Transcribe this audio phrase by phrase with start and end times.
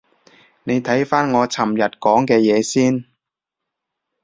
[0.63, 3.05] 你睇返我尋日講嘅嘢先